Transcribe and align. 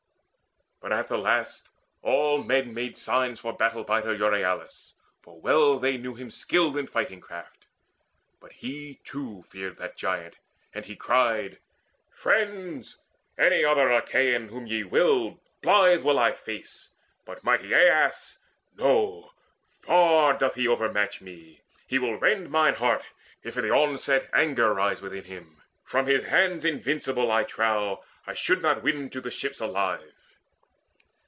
But 0.83 0.91
at 0.93 1.09
the 1.09 1.17
last 1.19 1.69
all 2.01 2.41
men 2.43 2.73
Made 2.73 2.97
signs 2.97 3.41
to 3.43 3.53
battle 3.53 3.83
bider 3.85 4.15
Euryalus, 4.17 4.95
For 5.21 5.39
well 5.39 5.77
they 5.77 5.95
knew 5.95 6.15
him 6.15 6.31
skilled 6.31 6.75
in 6.75 6.87
fighting 6.87 7.21
craft; 7.21 7.67
But 8.39 8.51
he 8.51 8.99
too 9.03 9.43
feared 9.47 9.77
that 9.77 9.95
giant, 9.95 10.37
and 10.73 10.83
he 10.83 10.95
cried: 10.95 11.59
"Friends, 12.09 12.97
any 13.37 13.63
other 13.63 13.91
Achaean, 13.91 14.47
whom 14.49 14.65
ye 14.65 14.83
will, 14.83 15.39
Blithe 15.61 16.01
will 16.03 16.17
I 16.17 16.31
face; 16.31 16.89
but 17.25 17.43
mighty 17.43 17.71
Alas 17.73 18.39
no! 18.75 19.29
Far 19.83 20.33
doth 20.35 20.55
he 20.55 20.67
overmatch 20.67 21.21
me. 21.21 21.61
He 21.85 21.99
will 21.99 22.15
rend 22.17 22.49
Mine 22.49 22.73
heart, 22.73 23.03
if 23.43 23.55
in 23.55 23.61
the 23.67 23.71
onset 23.71 24.27
anger 24.33 24.73
rise 24.73 24.99
Within 24.99 25.25
him: 25.25 25.61
from 25.85 26.07
his 26.07 26.25
hands 26.25 26.65
invincible, 26.65 27.31
I 27.31 27.43
trow, 27.43 28.03
I 28.25 28.33
should 28.33 28.63
not 28.63 28.81
win 28.81 29.11
to 29.11 29.21
the 29.21 29.29
ships 29.29 29.59
alive." 29.61 30.15